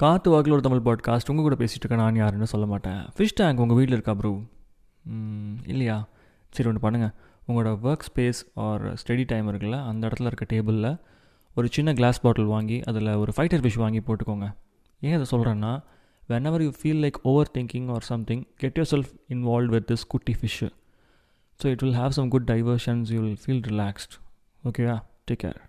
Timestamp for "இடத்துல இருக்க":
10.08-10.46